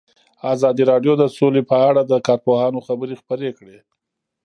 [0.53, 3.77] ازادي راډیو د سوله په اړه د کارپوهانو خبرې خپرې کړي.